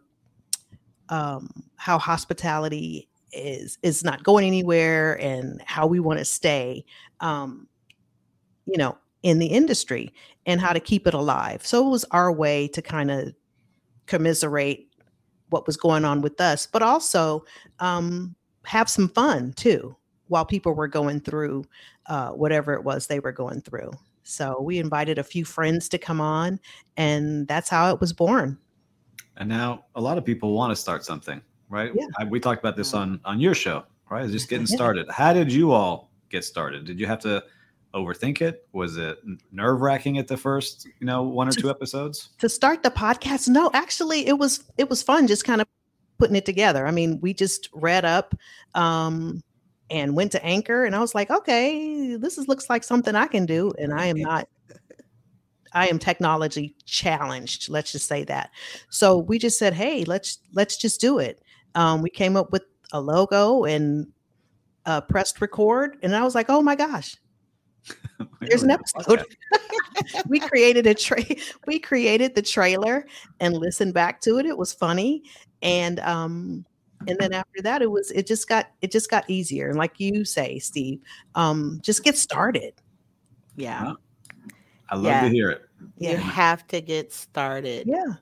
[1.08, 6.84] um, how hospitality is is not going anywhere, and how we want to stay.
[7.20, 7.68] Um,
[8.66, 10.12] you know, in the industry
[10.46, 11.66] and how to keep it alive.
[11.66, 13.34] So it was our way to kind of
[14.06, 14.88] commiserate
[15.50, 17.44] what was going on with us, but also
[17.78, 19.96] um, have some fun too
[20.28, 21.64] while people were going through
[22.06, 23.90] uh, whatever it was they were going through.
[24.24, 26.58] So we invited a few friends to come on,
[26.96, 28.58] and that's how it was born.
[29.36, 31.92] And now a lot of people want to start something, right?
[31.94, 32.06] Yeah.
[32.18, 34.28] I, we talked about this on on your show, right?
[34.28, 35.08] Just getting started.
[35.10, 36.84] How did you all get started?
[36.86, 37.44] Did you have to
[37.96, 38.68] overthink it?
[38.72, 39.18] Was it
[39.50, 42.30] nerve wracking at the first, you know, one or two episodes?
[42.38, 45.66] To start the podcast, no, actually, it was it was fun just kind of
[46.18, 46.86] putting it together.
[46.86, 48.34] I mean, we just read up
[48.74, 49.42] um,
[49.90, 53.26] and went to Anchor, and I was like, okay, this is, looks like something I
[53.26, 54.48] can do, and I am not.
[55.72, 57.68] I am technology challenged.
[57.68, 58.50] Let's just say that.
[58.88, 61.42] So we just said, "Hey, let's let's just do it."
[61.74, 64.06] Um, we came up with a logo and
[64.86, 67.16] uh, pressed record, and I was like, "Oh my gosh,
[68.40, 69.24] there's an episode.
[70.28, 71.22] we created a tra-
[71.66, 73.06] we created the trailer
[73.40, 74.46] and listened back to it.
[74.46, 75.22] It was funny.
[75.62, 76.64] And um
[77.08, 79.68] and then after that it was it just got it just got easier.
[79.68, 81.00] And like you say, Steve,
[81.34, 82.74] um, just get started.
[83.56, 83.94] Yeah.
[84.88, 85.22] I love yeah.
[85.22, 85.62] to hear it.
[85.98, 86.16] You yeah.
[86.16, 87.86] have to get started.
[87.86, 88.14] Yeah.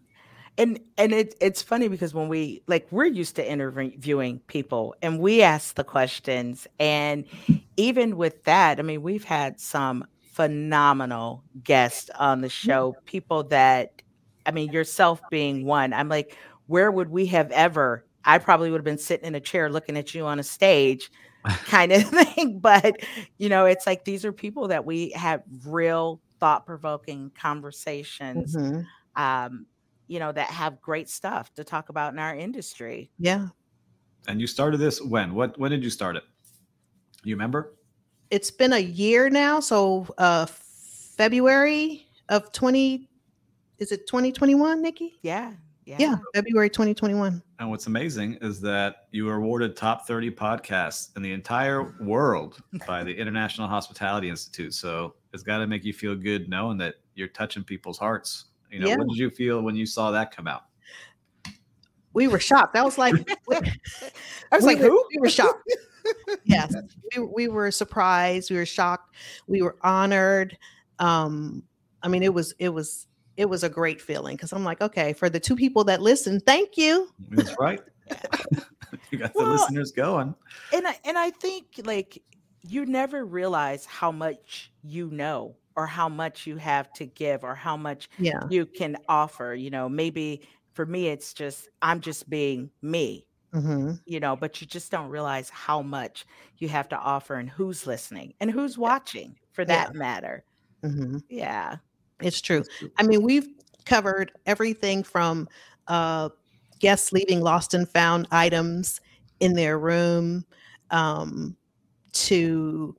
[0.56, 5.18] And and it, it's funny because when we like we're used to interviewing people and
[5.18, 7.24] we ask the questions and
[7.76, 14.02] even with that, I mean, we've had some phenomenal guests on the show, people that
[14.46, 15.92] I mean, yourself being one.
[15.92, 16.36] I'm like,
[16.66, 18.04] where would we have ever?
[18.24, 21.10] I probably would have been sitting in a chair looking at you on a stage
[21.66, 22.58] kind of thing.
[22.64, 23.00] But,
[23.38, 28.80] you know, it's like these are people that we have real thought provoking conversations, mm-hmm.
[29.22, 29.66] um,
[30.06, 33.10] you know, that have great stuff to talk about in our industry.
[33.18, 33.48] Yeah.
[34.28, 35.34] And you started this when?
[35.34, 36.24] What when did you start it?
[37.24, 37.74] You remember?
[38.30, 39.60] It's been a year now.
[39.60, 43.08] So uh February of 20
[43.78, 45.14] is it 2021, Nikki?
[45.22, 45.52] Yeah.
[45.86, 45.96] Yeah.
[45.98, 47.42] yeah, February 2021.
[47.58, 52.62] And what's amazing is that you were awarded top 30 podcasts in the entire world
[52.86, 54.72] by the International Hospitality Institute.
[54.72, 58.46] So it's got to make you feel good knowing that you're touching people's hearts.
[58.70, 58.96] You know, yeah.
[58.96, 60.64] what did you feel when you saw that come out?
[62.12, 62.76] We were shocked.
[62.76, 63.14] I was like,
[63.50, 65.04] I was like, were, who?
[65.10, 65.62] We were shocked.
[66.44, 66.74] yes,
[67.16, 68.50] we, we were surprised.
[68.50, 69.14] We were shocked.
[69.46, 70.56] We were honored.
[70.98, 71.62] Um,
[72.02, 75.12] I mean, it was it was it was a great feeling because I'm like, okay,
[75.12, 77.08] for the two people that listen, thank you.
[77.30, 77.80] That's right.
[79.10, 80.34] you got well, the listeners going.
[80.72, 82.22] And I, and I think like
[82.62, 87.54] you never realize how much you know or how much you have to give or
[87.54, 88.40] how much yeah.
[88.48, 89.54] you can offer.
[89.54, 93.26] You know, maybe for me, it's just I'm just being me.
[93.52, 93.92] Mm-hmm.
[94.04, 96.26] You know, but you just don't realize how much
[96.58, 99.98] you have to offer and who's listening and who's watching for that yeah.
[99.98, 100.44] matter.
[100.82, 101.18] Mm-hmm.
[101.28, 101.76] Yeah.
[102.20, 102.64] It's true.
[102.98, 103.48] I mean, we've
[103.84, 105.48] covered everything from
[105.86, 106.30] uh,
[106.80, 109.00] guests leaving lost and found items
[109.40, 110.44] in their room
[110.90, 111.56] um,
[112.12, 112.96] to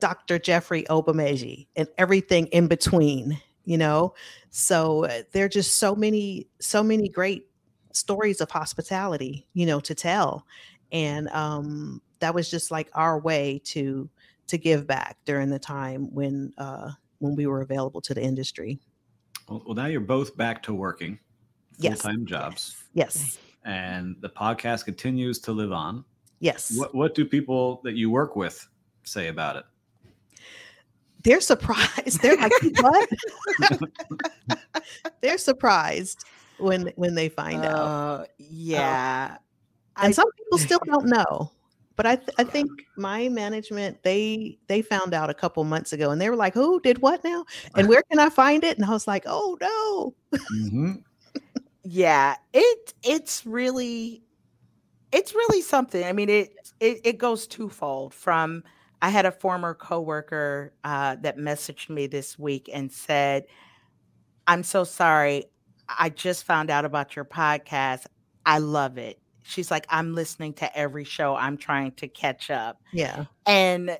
[0.00, 0.38] Dr.
[0.38, 4.14] Jeffrey Obameji and everything in between, you know?
[4.50, 7.46] So uh, there are just so many, so many great
[7.92, 10.46] stories of hospitality, you know, to tell.
[10.92, 14.08] And um, that was just like our way to
[14.46, 18.78] to give back during the time when uh, when we were available to the industry.
[19.48, 21.18] Well, well now you're both back to working
[21.80, 22.28] full time yes.
[22.28, 22.84] jobs.
[22.94, 23.38] Yes.
[23.64, 26.04] And the podcast continues to live on.
[26.40, 26.72] Yes.
[26.76, 28.66] What What do people that you work with
[29.04, 29.64] say about it?
[31.28, 32.22] They're surprised.
[32.22, 33.08] They're like, "What?"
[35.20, 36.24] They're surprised
[36.58, 38.28] when when they find uh, out.
[38.38, 39.36] Yeah.
[39.96, 41.52] Um, and I, some people still don't know
[41.98, 46.10] but I, th- I think my management they they found out a couple months ago
[46.12, 48.86] and they were like who did what now and where can i find it and
[48.86, 50.14] i was like oh no
[50.54, 50.92] mm-hmm.
[51.82, 54.22] yeah it it's really
[55.10, 58.62] it's really something i mean it it, it goes twofold from
[59.02, 63.44] i had a former coworker uh, that messaged me this week and said
[64.46, 65.44] i'm so sorry.
[65.88, 68.04] I just found out about your podcast.
[68.44, 69.18] I love it.
[69.42, 71.34] She's like i'm listening to every show.
[71.34, 72.80] I'm trying to catch up.
[72.92, 73.24] Yeah.
[73.46, 73.96] And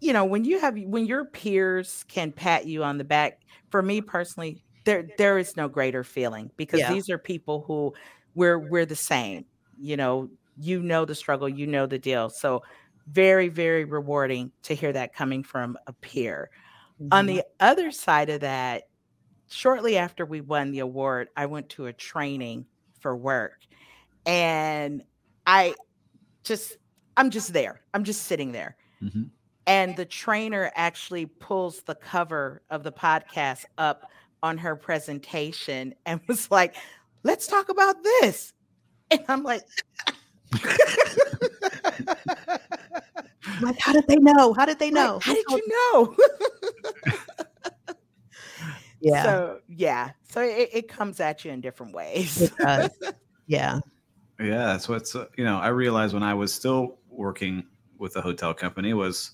[0.00, 3.82] you know when you have when your peers can pat you on the back for
[3.82, 6.90] me personally there there is no greater feeling because yeah.
[6.90, 7.92] these are people who
[8.34, 9.44] we're we're the same
[9.78, 12.28] you know you know the struggle you know the deal.
[12.28, 12.62] So
[13.08, 16.50] very very rewarding to hear that coming from a peer
[17.00, 17.08] mm-hmm.
[17.12, 18.84] on the other side of that
[19.48, 22.64] shortly after we won the award i went to a training
[23.00, 23.60] for work
[24.26, 25.02] and
[25.46, 25.74] I
[26.44, 26.76] just
[27.16, 27.82] I'm just there.
[27.92, 28.76] I'm just sitting there.
[29.02, 29.24] Mm-hmm.
[29.66, 34.10] And the trainer actually pulls the cover of the podcast up
[34.42, 36.74] on her presentation and was like,
[37.22, 38.52] "Let's talk about this."
[39.10, 39.62] And I'm like
[43.60, 44.52] like, how did they know?
[44.52, 45.14] How did they know?
[45.14, 46.16] Like, how did you know?
[49.00, 49.22] yeah.
[49.22, 50.10] So yeah.
[50.28, 52.52] So it, it, comes at you in different ways.
[53.46, 53.80] yeah.
[54.38, 57.64] Yeah, that's what's uh, you know I realized when I was still working
[57.98, 59.32] with a hotel company was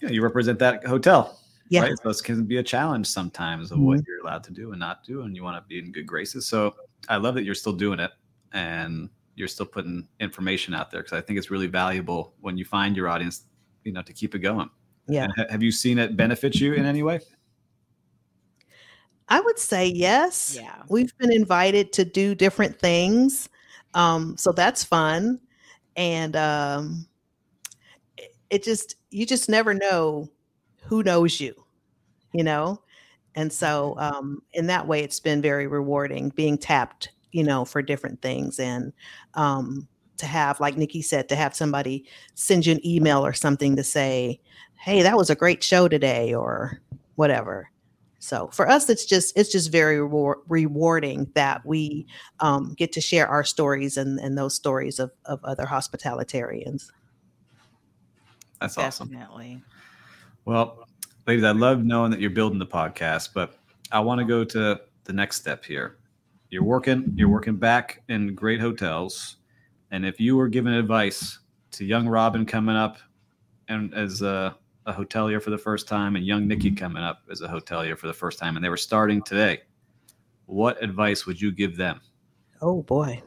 [0.00, 1.38] you, know, you represent that hotel.
[1.68, 1.82] Yeah.
[1.82, 1.98] Right.
[2.02, 3.86] So it can be a challenge sometimes of mm-hmm.
[3.86, 6.06] what you're allowed to do and not do, and you want to be in good
[6.06, 6.46] graces.
[6.46, 6.74] So
[7.08, 8.10] I love that you're still doing it
[8.52, 12.64] and you're still putting information out there because I think it's really valuable when you
[12.64, 13.44] find your audience,
[13.84, 14.70] you know, to keep it going.
[15.08, 15.28] Yeah.
[15.36, 17.20] Ha- have you seen it benefit you in any way?
[19.28, 20.58] I would say yes.
[20.60, 20.82] Yeah.
[20.88, 23.48] We've been invited to do different things
[23.94, 25.40] um, so that's fun.
[25.96, 27.06] And um,
[28.16, 30.28] it, it just, you just never know
[30.84, 31.54] who knows you,
[32.32, 32.82] you know?
[33.34, 37.82] And so um, in that way, it's been very rewarding being tapped, you know, for
[37.82, 38.58] different things.
[38.58, 38.92] And
[39.34, 42.04] um, to have, like Nikki said, to have somebody
[42.34, 44.40] send you an email or something to say,
[44.74, 46.80] hey, that was a great show today or
[47.16, 47.70] whatever.
[48.22, 52.06] So for us, it's just it's just very rewarding that we
[52.40, 56.90] um, get to share our stories and, and those stories of, of other hospitalitarians.
[58.60, 59.08] That's awesome.
[59.08, 59.62] Definitely.
[60.44, 60.86] Well,
[61.26, 63.58] ladies, I love knowing that you're building the podcast, but
[63.90, 65.96] I want to go to the next step here.
[66.50, 69.36] You're working, you're working back in great hotels,
[69.92, 71.38] and if you were giving advice
[71.72, 72.98] to young Robin coming up
[73.68, 77.40] and as a, a hotelier for the first time, and young Nikki coming up as
[77.40, 79.60] a hotelier for the first time, and they were starting today,
[80.46, 82.00] what advice would you give them?
[82.60, 83.22] Oh boy.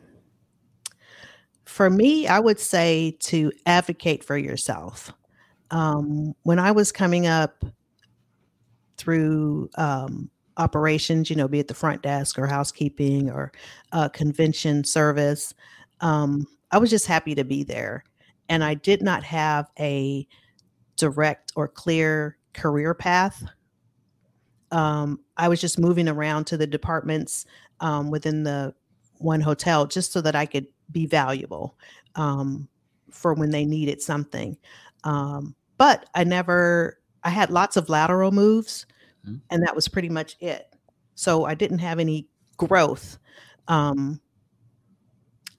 [1.65, 5.13] For me, I would say to advocate for yourself.
[5.71, 7.63] Um, when I was coming up
[8.97, 13.51] through um, operations, you know, be it the front desk or housekeeping or
[13.91, 15.53] uh, convention service,
[16.01, 18.03] um, I was just happy to be there.
[18.49, 20.27] And I did not have a
[20.97, 23.43] direct or clear career path.
[24.71, 27.45] Um, I was just moving around to the departments
[27.79, 28.73] um, within the
[29.17, 31.77] one hotel just so that I could be valuable
[32.15, 32.67] um,
[33.11, 34.57] for when they needed something.
[35.03, 38.85] Um, but I never, I had lots of lateral moves,
[39.25, 39.35] mm-hmm.
[39.49, 40.73] and that was pretty much it.
[41.15, 43.17] So I didn't have any growth.
[43.67, 44.19] Um,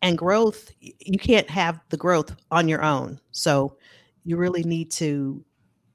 [0.02, 3.20] and growth, you can't have the growth on your own.
[3.32, 3.76] So
[4.24, 5.44] you really need to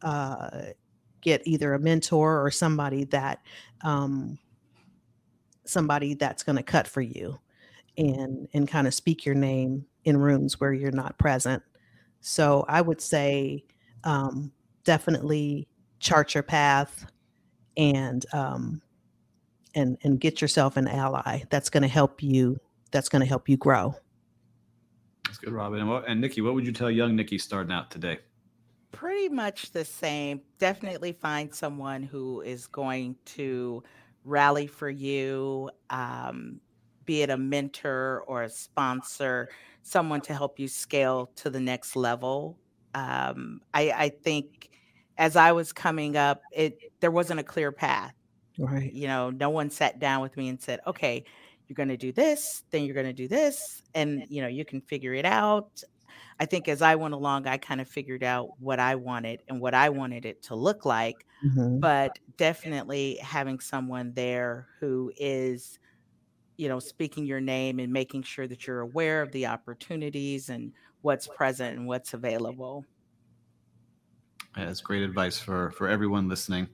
[0.01, 0.49] uh,
[1.22, 3.39] get either a mentor or somebody that
[3.84, 4.39] um,
[5.65, 7.38] somebody that's going to cut for you
[7.97, 11.61] and and kind of speak your name in rooms where you're not present.
[12.22, 13.63] So I would say
[14.03, 14.51] um,
[14.86, 15.67] definitely
[15.99, 17.05] chart your path
[17.78, 18.82] and um,
[19.76, 22.57] and and get yourself an ally that's going to help you
[22.91, 23.95] that's going to help you grow.
[25.26, 25.80] That's good, Robin.
[25.80, 28.17] And, what, and Nikki, what would you tell young Nikki starting out today?
[28.91, 30.41] Pretty much the same.
[30.57, 33.84] Definitely find someone who is going to
[34.24, 36.59] rally for you, um,
[37.05, 39.49] be it a mentor or a sponsor,
[39.84, 42.57] someone to help you scale to the next level.
[42.95, 44.72] Um, I, I think
[45.20, 48.15] as I was coming up, it there wasn't a clear path.
[48.57, 48.91] Right.
[48.91, 51.24] You know, no one sat down with me and said, "Okay,
[51.67, 54.65] you're going to do this, then you're going to do this, and you know, you
[54.65, 55.84] can figure it out."
[56.39, 59.59] I think as I went along, I kind of figured out what I wanted and
[59.59, 61.26] what I wanted it to look like.
[61.45, 61.80] Mm-hmm.
[61.80, 65.80] But definitely having someone there who is,
[66.55, 70.72] you know, speaking your name and making sure that you're aware of the opportunities and
[71.01, 72.86] what's present and what's available.
[74.56, 76.68] That's great advice for for everyone listening.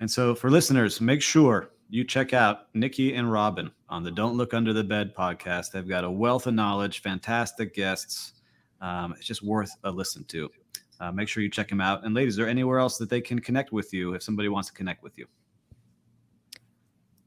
[0.00, 4.36] And so for listeners, make sure you check out Nikki and Robin on the Don't
[4.36, 5.70] Look Under the Bed podcast.
[5.70, 8.34] They've got a wealth of knowledge, fantastic guests.
[8.80, 10.50] Um, it's just worth a listen to.
[10.98, 12.04] Uh, make sure you check them out.
[12.04, 14.68] And ladies, is there anywhere else that they can connect with you if somebody wants
[14.68, 15.26] to connect with you?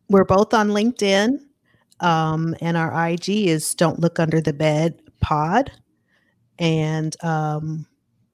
[0.10, 1.40] We're both on LinkedIn,
[2.00, 5.72] um, and our IG is Don't Look Under the Bed Pod,
[6.58, 7.86] and um,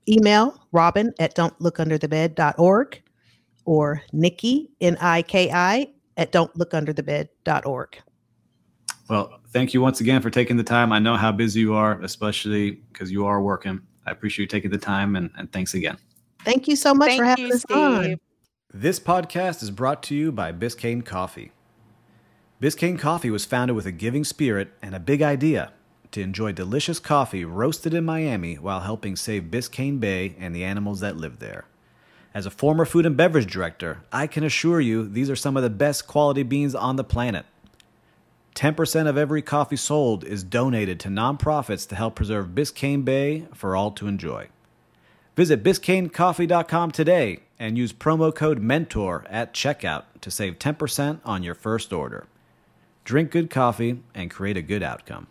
[0.07, 3.01] email Robin at Don't Look Under the Bed.org
[3.65, 5.87] or Nikki N I K I
[6.17, 7.97] at Don't Look Under the Bed.org.
[9.09, 10.91] Well, thank you once again for taking the time.
[10.91, 13.81] I know how busy you are, especially because you are working.
[14.05, 15.97] I appreciate you taking the time and, and thanks again.
[16.43, 17.77] Thank you so much thank for having you, us Steve.
[17.77, 18.15] on.
[18.73, 21.51] This podcast is brought to you by Biscayne Coffee.
[22.61, 25.71] Biscayne Coffee was founded with a giving spirit and a big idea
[26.15, 31.01] to enjoy delicious coffee roasted in Miami while helping save Biscayne Bay and the animals
[31.01, 31.65] that live there.
[32.33, 35.63] As a former food and beverage director, I can assure you these are some of
[35.63, 37.45] the best quality beans on the planet.
[38.55, 43.75] 10% of every coffee sold is donated to nonprofits to help preserve Biscayne Bay for
[43.75, 44.47] all to enjoy.
[45.35, 51.55] Visit BiscayneCoffee.com today and use promo code MENTOR at checkout to save 10% on your
[51.55, 52.25] first order.
[53.03, 55.27] Drink good coffee and create a good outcome.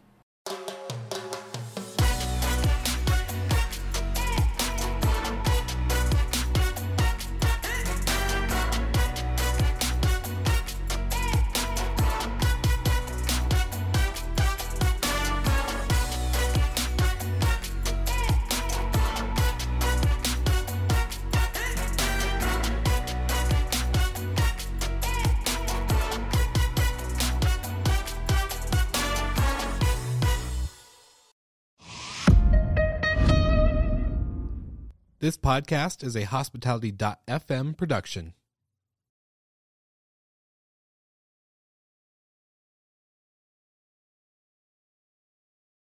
[35.45, 38.33] Podcast is a hospitality.fm production.